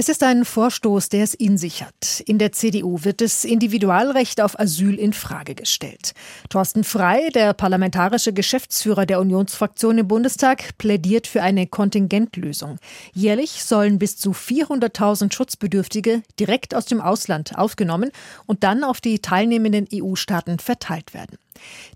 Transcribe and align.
Es 0.00 0.08
ist 0.08 0.22
ein 0.22 0.44
Vorstoß, 0.44 1.08
der 1.08 1.24
es 1.24 1.34
in 1.34 1.58
sich 1.58 1.82
hat. 1.82 2.22
In 2.24 2.38
der 2.38 2.52
CDU 2.52 3.02
wird 3.02 3.20
das 3.20 3.44
Individualrecht 3.44 4.40
auf 4.40 4.56
Asyl 4.56 4.94
in 4.94 5.12
Frage 5.12 5.56
gestellt. 5.56 6.12
Thorsten 6.50 6.84
Frei, 6.84 7.30
der 7.34 7.52
parlamentarische 7.52 8.32
Geschäftsführer 8.32 9.06
der 9.06 9.18
Unionsfraktion 9.18 9.98
im 9.98 10.06
Bundestag, 10.06 10.78
plädiert 10.78 11.26
für 11.26 11.42
eine 11.42 11.66
Kontingentlösung. 11.66 12.78
Jährlich 13.12 13.64
sollen 13.64 13.98
bis 13.98 14.16
zu 14.16 14.30
400.000 14.30 15.32
Schutzbedürftige 15.32 16.22
direkt 16.38 16.76
aus 16.76 16.84
dem 16.86 17.00
Ausland 17.00 17.58
aufgenommen 17.58 18.12
und 18.46 18.62
dann 18.62 18.84
auf 18.84 19.00
die 19.00 19.18
teilnehmenden 19.18 19.88
EU-Staaten 19.92 20.60
verteilt 20.60 21.12
werden. 21.12 21.38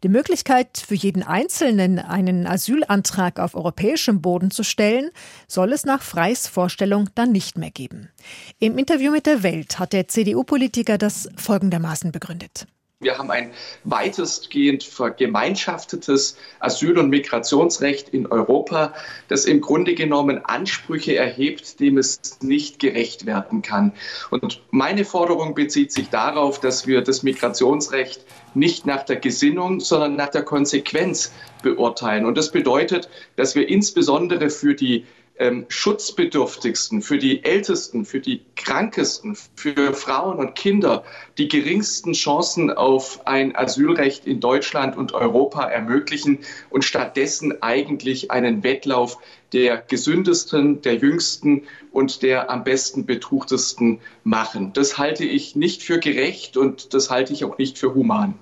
Die 0.03 0.09
Möglichkeit 0.09 0.83
für 0.87 0.95
jeden 0.95 1.23
Einzelnen, 1.23 1.99
einen 1.99 2.47
Asylantrag 2.47 3.39
auf 3.39 3.55
europäischem 3.55 4.21
Boden 4.21 4.51
zu 4.51 4.63
stellen, 4.63 5.11
soll 5.49 5.73
es 5.73 5.85
nach 5.85 6.03
Freis 6.03 6.47
Vorstellung 6.47 7.09
dann 7.15 7.33
nicht 7.33 7.59
mehr 7.59 7.71
geben. 7.71 8.11
Im 8.59 8.79
Interview 8.79 9.13
mit 9.13 9.27
der 9.27 9.43
Welt 9.43 9.79
hat 9.79 9.93
der 9.93 10.09
CDU-Politiker 10.09 10.99
das 10.99 11.29
folgendermaßen 11.37 12.13
begründet. 12.13 12.67
Wir 13.03 13.19
haben 13.19 13.31
ein 13.31 13.51
weitestgehend 13.83 14.85
vergemeinschaftetes 14.85 16.37
Asyl- 16.61 16.99
und 16.99 17.11
Migrationsrecht 17.11 18.09
in 18.11 18.29
Europa, 18.29 18.95
das 19.29 19.45
im 19.45 19.61
Grunde 19.61 19.95
genommen 19.95 20.45
Ansprüche 20.45 21.17
erhebt, 21.17 21.81
dem 21.81 21.99
es 21.99 22.39
nicht 22.41 22.79
gerecht 22.79 23.27
werden 23.27 23.61
kann. 23.63 23.93
Und 24.31 24.63
meine 24.71 25.05
Forderung 25.05 25.55
bezieht 25.55 25.91
sich 25.91 26.11
darauf, 26.11 26.61
dass 26.61 26.87
wir 26.87 27.03
das 27.03 27.25
Migrationsrecht 27.25 28.25
nicht 28.55 28.87
nach 28.87 29.03
der 29.03 29.17
Gesinnung, 29.17 29.81
sondern 29.81 30.15
nach 30.15 30.29
der 30.29 30.45
Konsequenz 30.45 31.33
beurteilen. 31.63 32.25
Und 32.25 32.39
das 32.39 32.53
bedeutet, 32.53 33.09
dass 33.37 33.55
wir 33.55 33.69
insbesondere 33.69 34.49
für 34.51 34.75
die 34.75 35.07
ähm, 35.43 35.67
Schutzbedürftigsten, 35.69 37.03
für 37.03 37.19
die 37.19 37.45
Ältesten, 37.45 38.05
für 38.05 38.21
die 38.21 38.43
Krankesten, 38.55 39.37
für 39.57 39.93
Frauen 39.93 40.39
und 40.39 40.55
Kinder 40.55 41.03
die 41.37 41.49
geringsten 41.49 42.13
Chancen 42.13 42.71
auf 42.71 43.27
ein 43.27 43.57
Asylrecht 43.57 44.25
in 44.25 44.39
Deutschland 44.39 44.97
und 44.97 45.15
Europa 45.15 45.65
ermöglichen 45.65 46.39
und 46.71 46.85
stattdessen 46.85 47.61
eigentlich 47.61 48.31
einen 48.31 48.63
Wettlauf 48.63 49.19
der 49.53 49.79
gesündesten, 49.79 50.81
der 50.83 50.95
jüngsten 50.95 51.65
und 51.91 52.23
der 52.23 52.49
am 52.49 52.63
besten 52.63 53.05
betuchtesten 53.05 54.01
machen. 54.23 54.73
Das 54.73 54.97
halte 54.97 55.25
ich 55.25 55.57
nicht 55.57 55.83
für 55.83 55.99
gerecht 55.99 56.57
und 56.57 56.95
das 56.95 57.11
halte 57.11 57.33
ich 57.33 57.45
auch 57.45 57.59
nicht 57.59 57.79
für 57.79 57.95
human. 57.95 58.35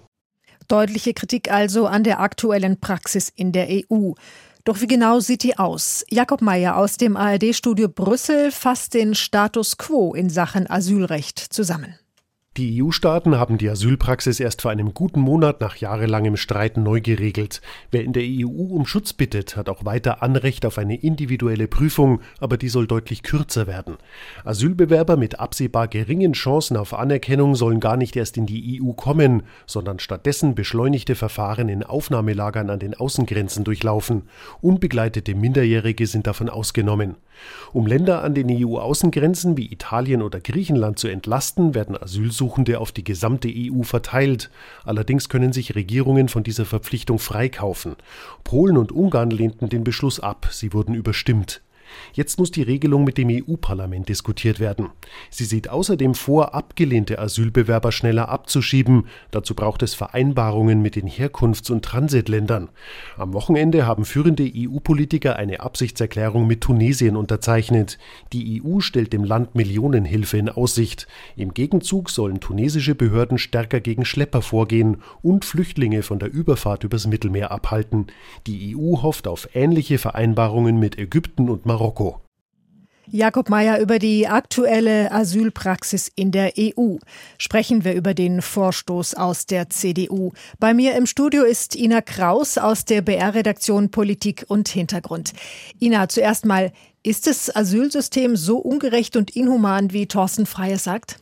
Deutliche 0.69 1.15
Kritik 1.15 1.51
also 1.51 1.87
an 1.87 2.05
der 2.05 2.21
aktuellen 2.21 2.79
Praxis 2.79 3.33
in 3.35 3.53
der 3.53 3.69
EU. 3.71 4.13
Doch 4.65 4.81
wie 4.81 4.87
genau 4.87 5.21
sieht 5.21 5.43
die 5.43 5.59
aus? 5.59 6.05
Jakob 6.11 6.43
Mayer 6.43 6.77
aus 6.77 6.97
dem 6.97 7.17
ARD-Studio 7.17 7.89
Brüssel 7.89 8.51
fasst 8.51 8.95
den 8.95 9.15
Status 9.15 9.79
quo 9.79 10.15
in 10.15 10.29
Sachen 10.29 10.69
Asylrecht 10.69 11.39
zusammen. 11.39 11.95
Die 12.57 12.83
EU-Staaten 12.83 13.39
haben 13.39 13.59
die 13.59 13.71
Asylpraxis 13.71 14.41
erst 14.41 14.63
vor 14.63 14.73
einem 14.73 14.93
guten 14.93 15.21
Monat 15.21 15.61
nach 15.61 15.77
jahrelangem 15.77 16.37
Streit 16.37 16.77
neu 16.77 17.01
geregelt. 17.01 17.61
Wer 17.93 18.03
in 18.03 18.13
der 18.13 18.25
EU 18.25 18.75
um 18.75 18.87
Schutz 18.87 19.13
bittet, 19.13 19.57
hat 19.57 19.69
auch 19.69 19.85
weiter 19.85 20.21
Anrecht 20.21 20.67
auf 20.67 20.77
eine 20.77 20.97
individuelle 20.97 21.69
Prüfung, 21.69 22.23
aber 22.41 22.57
die 22.57 22.69
soll 22.69 22.89
deutlich 22.89 23.23
kürzer 23.23 23.69
werden. 23.69 23.99
Asylbewerber 24.45 25.17
mit 25.17 25.39
absehbar 25.39 25.87
geringen 25.87 26.33
Chancen 26.33 26.77
auf 26.77 26.93
Anerkennung 26.93 27.55
sollen 27.55 27.79
gar 27.79 27.97
nicht 27.97 28.17
erst 28.17 28.37
in 28.37 28.47
die 28.47 28.83
EU 28.83 28.95
kommen, 28.95 29.45
sondern 29.69 30.01
stattdessen 30.01 30.57
beschleunigte 30.57 31.15
Verfahren 31.15 31.69
in 31.69 31.85
Aufnahmelagern 31.85 32.69
an 32.69 32.81
den 32.81 32.95
Außengrenzen 32.95 33.63
durchlaufen. 33.63 34.23
Unbegleitete 34.61 35.37
Minderjährige 35.37 36.09
sind 36.09 36.27
davon 36.27 36.49
ausgenommen. 36.49 37.15
Um 37.73 37.87
Länder 37.87 38.23
an 38.23 38.35
den 38.35 38.49
EU-Außengrenzen 38.51 39.57
wie 39.57 39.73
Italien 39.73 40.23
oder 40.23 40.41
Griechenland 40.41 40.99
zu 40.99 41.09
entlasten, 41.09 41.75
werden 41.75 41.97
Asylsuchende 41.97 42.81
auf 42.81 42.93
die 42.93 43.05
gesamte 43.05 43.49
EU 43.49 43.83
verteilt. 43.83 44.51
Allerdings 44.85 45.29
können 45.29 45.53
sich 45.53 45.75
Regierungen 45.75 46.29
von 46.29 46.43
dieser 46.43 46.65
Verpflichtung 46.65 47.19
freikaufen. 47.19 47.97
Polen 48.45 48.77
und 48.77 48.93
Ungarn 48.93 49.31
lehnten 49.31 49.69
den 49.69 49.85
Beschluss 49.85 50.21
ab, 50.21 50.49
sie 50.51 50.73
wurden 50.73 50.95
überstimmt. 50.95 51.63
Jetzt 52.13 52.39
muss 52.39 52.51
die 52.51 52.63
Regelung 52.63 53.05
mit 53.05 53.19
dem 53.19 53.29
EU-Parlament 53.31 54.09
diskutiert 54.09 54.61
werden. 54.61 54.89
Sie 55.31 55.45
sieht 55.45 55.69
außerdem 55.69 56.15
vor, 56.15 56.55
abgelehnte 56.55 57.19
Asylbewerber 57.19 57.93
schneller 57.93 58.29
abzuschieben. 58.29 59.07
Dazu 59.31 59.55
braucht 59.55 59.83
es 59.83 59.95
Vereinbarungen 59.95 60.83
mit 60.83 60.97
den 60.97 61.07
Herkunfts- 61.07 61.71
und 61.71 61.85
Transitländern. 61.85 62.69
Am 63.17 63.33
Wochenende 63.33 63.87
haben 63.87 64.05
führende 64.05 64.51
EU-Politiker 64.55 65.37
eine 65.37 65.61
Absichtserklärung 65.61 66.47
mit 66.47 66.61
Tunesien 66.61 67.17
unterzeichnet. 67.17 67.99
Die 68.33 68.63
EU 68.63 68.81
stellt 68.81 69.13
dem 69.13 69.25
Land 69.25 69.55
Millionenhilfe 69.55 70.39
in 70.39 70.49
Aussicht. 70.49 71.07
Im 71.37 71.55
Gegenzug 71.55 72.11
sollen 72.11 72.41
tunesische 72.41 72.95
Behörden 72.95 73.39
stärker 73.39 73.81
gegen 73.81 74.05
Schlepper 74.05 74.43
vorgehen 74.43 74.99
und 75.23 75.45
Flüchtlinge 75.45 76.03
von 76.03 76.19
der 76.19 76.33
Überfahrt 76.33 76.85
übers 76.85 77.07
Mittelmeer 77.07 77.51
abhalten. 77.51 78.07
Die 78.47 78.77
EU 78.77 79.03
hofft 79.03 79.27
auf 79.27 79.49
ähnliche 79.55 79.99
Vereinbarungen 79.99 80.79
mit 80.79 80.99
Ägypten 80.99 81.49
und 81.49 81.67
Marokko. 81.67 81.80
Marokko. 81.81 82.21
Jakob 83.13 83.49
Mayer 83.49 83.81
über 83.81 83.99
die 83.99 84.29
aktuelle 84.29 85.11
Asylpraxis 85.11 86.13
in 86.15 86.31
der 86.31 86.53
EU. 86.57 86.99
Sprechen 87.39 87.85
wir 87.85 87.95
über 87.95 88.15
den 88.15 88.41
Vorstoß 88.41 89.15
aus 89.15 89.47
der 89.47 89.69
CDU. 89.69 90.31
Bei 90.61 90.75
mir 90.75 90.95
im 90.95 91.07
Studio 91.07 91.43
ist 91.43 91.75
Ina 91.75 92.03
Kraus 92.03 92.57
aus 92.57 92.85
der 92.85 93.01
BR-Redaktion 93.03 93.91
Politik 93.91 94.45
und 94.47 94.69
Hintergrund. 94.69 95.33
Ina, 95.81 96.09
zuerst 96.09 96.45
mal, 96.45 96.71
ist 97.03 97.27
das 97.27 97.55
Asylsystem 97.55 98.37
so 98.37 98.59
ungerecht 98.59 99.17
und 99.17 99.35
inhuman, 99.35 99.93
wie 99.93 100.07
Thorsten 100.07 100.47
Freie 100.47 100.79
sagt? 100.79 101.19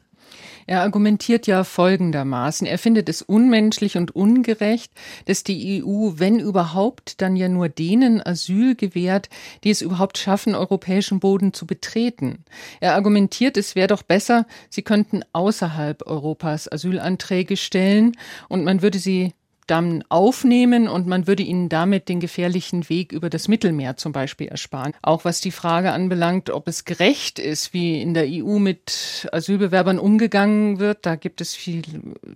Er 0.68 0.82
argumentiert 0.82 1.46
ja 1.46 1.64
folgendermaßen. 1.64 2.66
Er 2.66 2.76
findet 2.76 3.08
es 3.08 3.22
unmenschlich 3.22 3.96
und 3.96 4.14
ungerecht, 4.14 4.92
dass 5.24 5.42
die 5.42 5.82
EU, 5.82 6.10
wenn 6.16 6.38
überhaupt, 6.38 7.22
dann 7.22 7.36
ja 7.36 7.48
nur 7.48 7.70
denen 7.70 8.20
Asyl 8.20 8.74
gewährt, 8.74 9.30
die 9.64 9.70
es 9.70 9.80
überhaupt 9.80 10.18
schaffen, 10.18 10.54
europäischen 10.54 11.20
Boden 11.20 11.54
zu 11.54 11.66
betreten. 11.66 12.44
Er 12.80 12.96
argumentiert, 12.96 13.56
es 13.56 13.76
wäre 13.76 13.88
doch 13.88 14.02
besser, 14.02 14.46
sie 14.68 14.82
könnten 14.82 15.22
außerhalb 15.32 16.06
Europas 16.06 16.70
Asylanträge 16.70 17.56
stellen 17.56 18.12
und 18.50 18.62
man 18.62 18.82
würde 18.82 18.98
sie 18.98 19.32
dann 19.70 20.02
aufnehmen 20.08 20.88
und 20.88 21.06
man 21.06 21.26
würde 21.26 21.42
ihnen 21.42 21.68
damit 21.68 22.08
den 22.08 22.20
gefährlichen 22.20 22.88
Weg 22.88 23.12
über 23.12 23.30
das 23.30 23.48
Mittelmeer 23.48 23.96
zum 23.96 24.12
Beispiel 24.12 24.48
ersparen. 24.48 24.92
Auch 25.02 25.24
was 25.24 25.40
die 25.40 25.50
Frage 25.50 25.92
anbelangt, 25.92 26.50
ob 26.50 26.68
es 26.68 26.84
gerecht 26.84 27.38
ist, 27.38 27.72
wie 27.72 28.00
in 28.00 28.14
der 28.14 28.26
EU 28.26 28.58
mit 28.58 29.28
Asylbewerbern 29.32 29.98
umgegangen 29.98 30.78
wird, 30.78 31.06
da 31.06 31.16
gibt 31.16 31.40
es 31.40 31.54
viel 31.54 31.82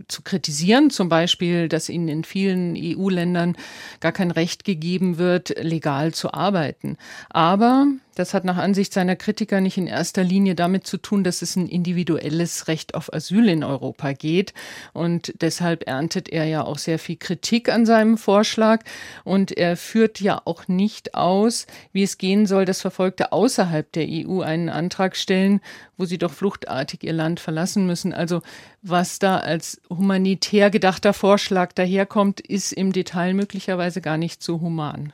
zu 0.08 0.22
kritisieren. 0.22 0.90
Zum 0.90 1.08
Beispiel, 1.08 1.68
dass 1.68 1.88
ihnen 1.88 2.08
in 2.08 2.24
vielen 2.24 2.76
EU-Ländern 2.76 3.56
gar 4.00 4.12
kein 4.12 4.30
Recht 4.30 4.64
gegeben 4.64 5.18
wird, 5.18 5.54
legal 5.60 6.12
zu 6.12 6.32
arbeiten. 6.32 6.96
Aber 7.30 7.86
das 8.14 8.34
hat 8.34 8.44
nach 8.44 8.56
Ansicht 8.56 8.92
seiner 8.92 9.16
Kritiker 9.16 9.60
nicht 9.60 9.78
in 9.78 9.86
erster 9.86 10.22
Linie 10.22 10.54
damit 10.54 10.86
zu 10.86 10.98
tun, 10.98 11.24
dass 11.24 11.42
es 11.42 11.56
ein 11.56 11.68
individuelles 11.68 12.68
Recht 12.68 12.94
auf 12.94 13.12
Asyl 13.12 13.48
in 13.48 13.64
Europa 13.64 14.12
geht. 14.12 14.52
Und 14.92 15.32
deshalb 15.40 15.86
erntet 15.86 16.28
er 16.28 16.44
ja 16.44 16.64
auch 16.64 16.78
sehr 16.78 16.98
viel 16.98 17.16
Kritik 17.16 17.68
an 17.68 17.86
seinem 17.86 18.18
Vorschlag. 18.18 18.84
Und 19.24 19.56
er 19.56 19.76
führt 19.76 20.20
ja 20.20 20.40
auch 20.44 20.68
nicht 20.68 21.14
aus, 21.14 21.66
wie 21.92 22.02
es 22.02 22.18
gehen 22.18 22.46
soll, 22.46 22.64
dass 22.64 22.80
Verfolgte 22.80 23.32
außerhalb 23.32 23.90
der 23.92 24.06
EU 24.08 24.40
einen 24.40 24.68
Antrag 24.68 25.16
stellen, 25.16 25.60
wo 25.96 26.04
sie 26.04 26.18
doch 26.18 26.32
fluchtartig 26.32 27.04
ihr 27.04 27.12
Land 27.12 27.40
verlassen 27.40 27.86
müssen. 27.86 28.12
Also 28.12 28.42
was 28.82 29.18
da 29.18 29.38
als 29.38 29.80
humanitär 29.88 30.70
gedachter 30.70 31.12
Vorschlag 31.12 31.72
daherkommt, 31.72 32.40
ist 32.40 32.72
im 32.72 32.92
Detail 32.92 33.34
möglicherweise 33.34 34.00
gar 34.00 34.16
nicht 34.16 34.42
so 34.42 34.60
human. 34.60 35.12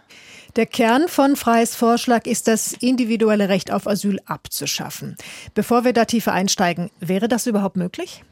Der 0.56 0.66
Kern 0.66 1.08
von 1.08 1.36
Freys 1.36 1.74
Vorschlag 1.74 2.26
ist 2.26 2.48
das 2.48 2.72
individuelle 2.72 3.48
Recht 3.48 3.70
auf 3.70 3.86
Asyl 3.86 4.20
abzuschaffen. 4.26 5.16
Bevor 5.54 5.84
wir 5.84 5.92
da 5.92 6.04
tiefer 6.04 6.32
einsteigen, 6.32 6.90
wäre 7.00 7.28
das 7.28 7.46
überhaupt 7.46 7.76
möglich? 7.76 8.24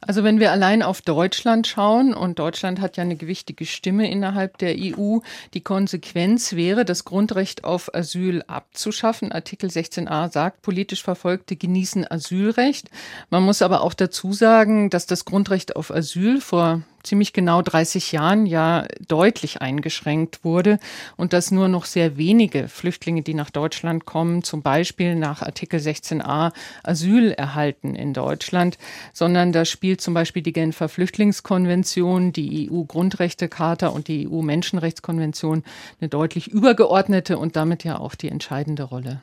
Also 0.00 0.22
wenn 0.22 0.40
wir 0.40 0.52
allein 0.52 0.82
auf 0.82 1.00
Deutschland 1.00 1.66
schauen, 1.66 2.14
und 2.14 2.38
Deutschland 2.38 2.80
hat 2.80 2.96
ja 2.96 3.02
eine 3.02 3.16
gewichtige 3.16 3.64
Stimme 3.64 4.10
innerhalb 4.10 4.58
der 4.58 4.76
EU, 4.78 5.18
die 5.54 5.62
Konsequenz 5.62 6.52
wäre, 6.52 6.84
das 6.84 7.04
Grundrecht 7.04 7.64
auf 7.64 7.94
Asyl 7.94 8.42
abzuschaffen. 8.46 9.32
Artikel 9.32 9.70
16a 9.70 10.30
sagt, 10.30 10.62
politisch 10.62 11.02
Verfolgte 11.02 11.56
genießen 11.56 12.08
Asylrecht. 12.08 12.90
Man 13.30 13.42
muss 13.42 13.62
aber 13.62 13.80
auch 13.80 13.94
dazu 13.94 14.32
sagen, 14.32 14.90
dass 14.90 15.06
das 15.06 15.24
Grundrecht 15.24 15.76
auf 15.76 15.90
Asyl 15.90 16.40
vor 16.40 16.82
ziemlich 17.06 17.32
genau 17.32 17.62
30 17.62 18.12
Jahren 18.12 18.46
ja 18.46 18.86
deutlich 19.08 19.62
eingeschränkt 19.62 20.44
wurde 20.44 20.78
und 21.16 21.32
dass 21.32 21.50
nur 21.50 21.68
noch 21.68 21.84
sehr 21.84 22.16
wenige 22.16 22.68
Flüchtlinge, 22.68 23.22
die 23.22 23.34
nach 23.34 23.50
Deutschland 23.50 24.04
kommen, 24.04 24.42
zum 24.42 24.62
Beispiel 24.62 25.14
nach 25.14 25.42
Artikel 25.42 25.80
16a 25.80 26.52
Asyl 26.82 27.32
erhalten 27.32 27.94
in 27.94 28.12
Deutschland, 28.12 28.78
sondern 29.12 29.52
da 29.52 29.64
spielt 29.64 30.00
zum 30.00 30.14
Beispiel 30.14 30.42
die 30.42 30.52
Genfer 30.52 30.88
Flüchtlingskonvention, 30.88 32.32
die 32.32 32.70
EU-Grundrechtecharta 32.70 33.88
und 33.88 34.08
die 34.08 34.28
EU-Menschenrechtskonvention 34.28 35.62
eine 36.00 36.08
deutlich 36.08 36.48
übergeordnete 36.48 37.38
und 37.38 37.56
damit 37.56 37.84
ja 37.84 37.98
auch 37.98 38.14
die 38.14 38.28
entscheidende 38.28 38.82
Rolle. 38.82 39.22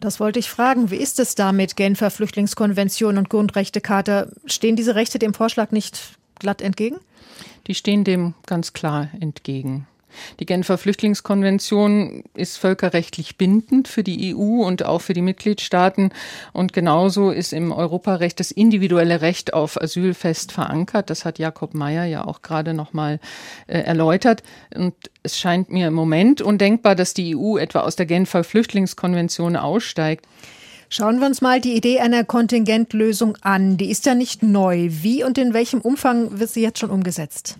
Das 0.00 0.20
wollte 0.20 0.38
ich 0.38 0.48
fragen. 0.48 0.90
Wie 0.90 0.96
ist 0.96 1.18
es 1.18 1.34
da 1.34 1.52
mit 1.52 1.76
Genfer 1.76 2.10
Flüchtlingskonvention 2.10 3.18
und 3.18 3.28
Grundrechtecharta? 3.28 4.28
Stehen 4.46 4.76
diese 4.76 4.94
Rechte 4.94 5.18
dem 5.18 5.34
Vorschlag 5.34 5.72
nicht 5.72 6.00
glatt 6.38 6.62
entgegen? 6.62 6.98
Die 7.66 7.74
stehen 7.74 8.04
dem 8.04 8.34
ganz 8.46 8.72
klar 8.72 9.08
entgegen. 9.20 9.86
Die 10.40 10.46
Genfer 10.46 10.78
Flüchtlingskonvention 10.78 12.24
ist 12.34 12.56
völkerrechtlich 12.56 13.36
bindend 13.36 13.88
für 13.88 14.02
die 14.02 14.34
EU 14.34 14.62
und 14.64 14.84
auch 14.84 15.00
für 15.00 15.12
die 15.12 15.22
Mitgliedstaaten. 15.22 16.10
Und 16.52 16.72
genauso 16.72 17.30
ist 17.30 17.52
im 17.52 17.72
Europarecht 17.72 18.40
das 18.40 18.50
individuelle 18.50 19.20
Recht 19.20 19.54
auf 19.54 19.80
Asyl 19.80 20.14
fest 20.14 20.52
verankert. 20.52 21.10
Das 21.10 21.24
hat 21.24 21.38
Jakob 21.38 21.74
Mayer 21.74 22.04
ja 22.04 22.24
auch 22.24 22.42
gerade 22.42 22.74
noch 22.74 22.92
mal 22.92 23.20
äh, 23.66 23.78
erläutert. 23.80 24.42
Und 24.74 24.94
es 25.22 25.38
scheint 25.38 25.70
mir 25.70 25.88
im 25.88 25.94
Moment 25.94 26.40
undenkbar, 26.40 26.94
dass 26.94 27.14
die 27.14 27.36
EU 27.36 27.58
etwa 27.58 27.80
aus 27.80 27.96
der 27.96 28.06
Genfer 28.06 28.44
Flüchtlingskonvention 28.44 29.56
aussteigt. 29.56 30.26
Schauen 30.90 31.20
wir 31.20 31.26
uns 31.26 31.42
mal 31.42 31.60
die 31.60 31.76
Idee 31.76 32.00
einer 32.00 32.24
Kontingentlösung 32.24 33.36
an. 33.42 33.76
Die 33.76 33.90
ist 33.90 34.06
ja 34.06 34.14
nicht 34.14 34.42
neu. 34.42 34.88
Wie 34.90 35.22
und 35.22 35.36
in 35.36 35.52
welchem 35.52 35.82
Umfang 35.82 36.38
wird 36.38 36.48
sie 36.48 36.62
jetzt 36.62 36.78
schon 36.78 36.88
umgesetzt? 36.88 37.58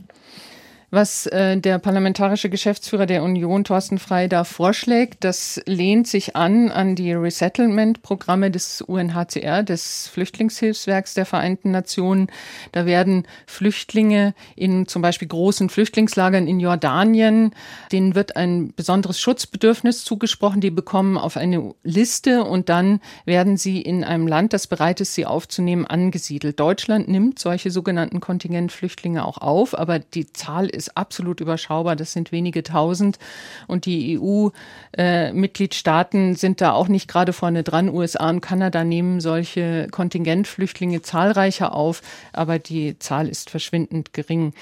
Was 0.90 1.26
äh, 1.26 1.58
der 1.58 1.78
parlamentarische 1.78 2.48
Geschäftsführer 2.48 3.04
der 3.04 3.22
Union, 3.22 3.62
Thorsten 3.62 3.98
Frey, 3.98 4.26
da 4.26 4.44
vorschlägt, 4.44 5.22
das 5.22 5.60
lehnt 5.66 6.08
sich 6.08 6.34
an 6.34 6.70
an 6.70 6.94
die 6.94 7.12
Resettlement-Programme 7.12 8.50
des 8.50 8.80
UNHCR, 8.80 9.64
des 9.64 10.08
Flüchtlingshilfswerks 10.08 11.12
der 11.12 11.26
Vereinten 11.26 11.72
Nationen. 11.72 12.28
Da 12.72 12.86
werden 12.86 13.26
Flüchtlinge 13.46 14.32
in 14.56 14.88
zum 14.88 15.02
Beispiel 15.02 15.28
großen 15.28 15.68
Flüchtlingslagern 15.68 16.46
in 16.46 16.58
Jordanien, 16.58 17.52
denen 17.92 18.14
wird 18.14 18.36
ein 18.36 18.72
besonderes 18.74 19.20
Schutzbedürfnis 19.20 20.06
zugesprochen. 20.06 20.62
Die 20.62 20.70
bekommen 20.70 21.18
auf 21.18 21.36
eine 21.36 21.74
Liste 21.82 22.44
und 22.44 22.70
dann 22.70 23.00
werden 23.26 23.58
sie 23.58 23.82
in 23.82 24.04
einem 24.04 24.26
Land, 24.26 24.54
das 24.54 24.66
bereit 24.66 25.02
ist, 25.02 25.14
sie 25.14 25.26
aufzunehmen, 25.26 25.86
angesiedelt. 25.86 26.58
Deutschland 26.58 27.08
nimmt 27.08 27.38
solche 27.38 27.70
sogenannten 27.70 28.20
Kontingentflüchtlinge 28.20 29.22
auch 29.22 29.36
auf, 29.36 29.78
aber 29.78 29.98
die 29.98 30.32
Zahl 30.32 30.70
absolut 30.96 31.40
überschaubar. 31.40 31.96
Das 31.96 32.12
sind 32.12 32.30
wenige 32.32 32.62
tausend. 32.62 33.18
Und 33.66 33.86
die 33.86 34.18
EU-Mitgliedstaaten 34.18 36.32
äh, 36.32 36.36
sind 36.36 36.60
da 36.60 36.72
auch 36.72 36.88
nicht 36.88 37.08
gerade 37.08 37.32
vorne 37.32 37.64
dran. 37.64 37.88
USA 37.88 38.28
und 38.30 38.40
Kanada 38.40 38.84
nehmen 38.84 39.20
solche 39.20 39.88
Kontingentflüchtlinge 39.90 41.02
zahlreicher 41.02 41.74
auf, 41.74 42.02
aber 42.32 42.58
die 42.58 42.98
Zahl 42.98 43.28
ist 43.28 43.50
verschwindend 43.50 44.12
gering. 44.12 44.52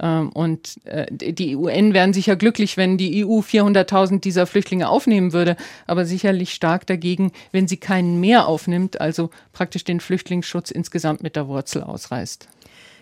Ähm, 0.00 0.30
und 0.30 0.76
äh, 0.84 1.06
die 1.10 1.56
UN 1.56 1.94
wären 1.94 2.12
sicher 2.12 2.36
glücklich, 2.36 2.76
wenn 2.76 2.98
die 2.98 3.24
EU 3.24 3.40
400.000 3.40 4.20
dieser 4.20 4.46
Flüchtlinge 4.46 4.88
aufnehmen 4.88 5.32
würde, 5.32 5.56
aber 5.86 6.04
sicherlich 6.04 6.54
stark 6.54 6.86
dagegen, 6.86 7.32
wenn 7.52 7.68
sie 7.68 7.76
keinen 7.76 8.20
mehr 8.20 8.46
aufnimmt, 8.46 9.00
also 9.00 9.30
praktisch 9.52 9.84
den 9.84 10.00
Flüchtlingsschutz 10.00 10.70
insgesamt 10.70 11.22
mit 11.22 11.36
der 11.36 11.48
Wurzel 11.48 11.82
ausreißt. 11.82 12.48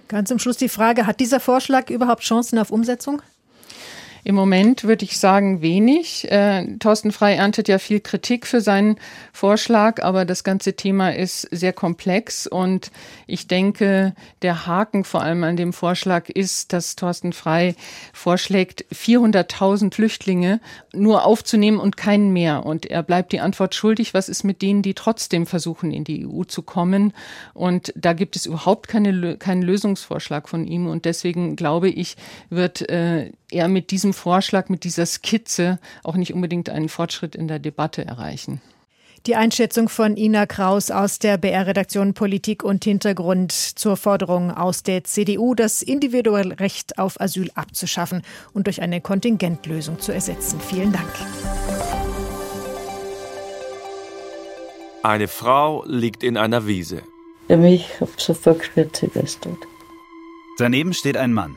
Ganz 0.08 0.30
zum 0.30 0.38
Schluss 0.38 0.56
die 0.56 0.70
Frage, 0.70 1.06
hat 1.06 1.20
dieser 1.20 1.38
Vorschlag 1.38 1.90
überhaupt 1.90 2.22
Chancen 2.22 2.58
auf 2.58 2.70
Umsetzung? 2.70 3.20
Im 4.24 4.34
Moment 4.34 4.84
würde 4.84 5.04
ich 5.04 5.18
sagen 5.18 5.62
wenig. 5.62 6.30
Äh, 6.30 6.76
Thorsten 6.78 7.12
Frei 7.12 7.34
erntet 7.34 7.68
ja 7.68 7.78
viel 7.78 8.00
Kritik 8.00 8.46
für 8.46 8.60
seinen 8.60 8.96
Vorschlag, 9.32 10.02
aber 10.02 10.24
das 10.24 10.44
ganze 10.44 10.74
Thema 10.74 11.14
ist 11.14 11.42
sehr 11.50 11.72
komplex 11.72 12.46
und 12.46 12.90
ich 13.26 13.46
denke, 13.46 14.14
der 14.42 14.66
Haken 14.66 15.04
vor 15.04 15.22
allem 15.22 15.44
an 15.44 15.56
dem 15.56 15.72
Vorschlag 15.72 16.28
ist, 16.28 16.72
dass 16.72 16.96
Thorsten 16.96 17.32
Frei 17.32 17.74
vorschlägt, 18.12 18.84
400.000 18.92 19.94
Flüchtlinge 19.94 20.60
nur 20.92 21.24
aufzunehmen 21.24 21.78
und 21.78 21.96
keinen 21.96 22.32
mehr. 22.32 22.66
Und 22.66 22.86
er 22.86 23.02
bleibt 23.02 23.32
die 23.32 23.40
Antwort 23.40 23.74
schuldig, 23.74 24.14
was 24.14 24.28
ist 24.28 24.44
mit 24.44 24.62
denen, 24.62 24.82
die 24.82 24.94
trotzdem 24.94 25.46
versuchen, 25.46 25.90
in 25.92 26.04
die 26.04 26.26
EU 26.26 26.44
zu 26.44 26.62
kommen? 26.62 27.12
Und 27.54 27.92
da 27.96 28.12
gibt 28.12 28.36
es 28.36 28.46
überhaupt 28.46 28.88
keine, 28.88 29.36
keinen 29.36 29.62
Lösungsvorschlag 29.62 30.48
von 30.48 30.66
ihm. 30.66 30.86
Und 30.86 31.04
deswegen 31.04 31.56
glaube 31.56 31.88
ich, 31.88 32.16
wird 32.50 32.88
äh, 32.88 33.32
er 33.50 33.68
mit 33.68 33.90
diesem 33.90 34.12
Vorschlag, 34.12 34.68
mit 34.68 34.84
dieser 34.84 35.06
Skizze 35.06 35.78
auch 36.02 36.16
nicht 36.16 36.34
unbedingt 36.34 36.70
einen 36.70 36.88
Fortschritt 36.88 37.34
in 37.34 37.48
der 37.48 37.58
Debatte 37.58 38.04
erreichen. 38.04 38.60
Die 39.26 39.34
Einschätzung 39.34 39.88
von 39.88 40.16
Ina 40.16 40.46
Kraus 40.46 40.90
aus 40.90 41.18
der 41.18 41.38
BR-Redaktion 41.38 42.14
Politik 42.14 42.62
und 42.62 42.84
Hintergrund 42.84 43.52
zur 43.52 43.96
Forderung 43.96 44.52
aus 44.52 44.84
der 44.84 45.04
CDU, 45.04 45.54
das 45.54 45.82
individuelle 45.82 46.60
Recht 46.60 46.98
auf 46.98 47.20
Asyl 47.20 47.50
abzuschaffen 47.54 48.22
und 48.52 48.68
durch 48.68 48.80
eine 48.80 49.00
Kontingentlösung 49.00 49.98
zu 49.98 50.12
ersetzen. 50.12 50.60
Vielen 50.60 50.92
Dank. 50.92 51.08
Eine 55.02 55.28
Frau 55.28 55.84
liegt 55.86 56.22
in 56.22 56.36
einer 56.36 56.66
Wiese. 56.66 57.02
Mich 57.48 58.00
habe 58.00 58.10
sofort 58.16 58.60
gespürt, 58.60 58.96
sie 58.96 59.10
ist 59.18 59.42
tot. 59.42 59.58
Daneben 60.58 60.92
steht 60.92 61.16
ein 61.16 61.32
Mann 61.32 61.56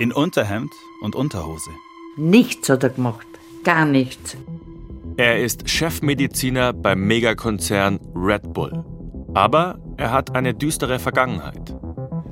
in 0.00 0.12
Unterhemd 0.12 0.72
und 1.02 1.14
Unterhose. 1.14 1.70
Nichts 2.16 2.70
hat 2.70 2.82
er 2.82 2.88
gemacht. 2.88 3.26
Gar 3.64 3.84
nichts. 3.84 4.34
Er 5.18 5.40
ist 5.40 5.68
Chefmediziner 5.68 6.72
beim 6.72 7.06
Megakonzern 7.06 8.00
Red 8.14 8.54
Bull. 8.54 8.82
Aber 9.34 9.78
er 9.98 10.10
hat 10.10 10.34
eine 10.34 10.54
düstere 10.54 10.98
Vergangenheit. 10.98 11.76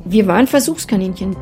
Wir 0.07 0.27
waren 0.27 0.47
Versuchskaninchen. 0.47 1.37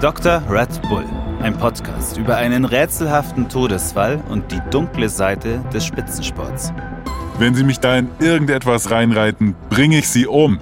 Dr. 0.00 0.42
Red 0.48 0.80
Bull, 0.88 1.04
ein 1.42 1.58
Podcast 1.58 2.16
über 2.16 2.36
einen 2.36 2.64
rätselhaften 2.64 3.50
Todesfall 3.50 4.24
und 4.30 4.50
die 4.50 4.62
dunkle 4.70 5.10
Seite 5.10 5.62
des 5.74 5.84
Spitzensports. 5.84 6.72
Wenn 7.38 7.54
Sie 7.54 7.62
mich 7.62 7.78
da 7.78 7.98
in 7.98 8.08
irgendetwas 8.20 8.90
reinreiten, 8.90 9.54
bringe 9.68 9.98
ich 9.98 10.08
Sie 10.08 10.26
um. 10.26 10.60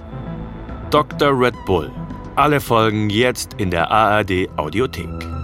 Dr. 0.91 1.39
Red 1.39 1.55
Bull 1.65 1.93
alle 2.37 2.61
Folgen 2.61 3.11
jetzt 3.11 3.55
in 3.55 3.71
der 3.71 3.91
ARD 3.91 4.49
Audiothek. 4.57 5.36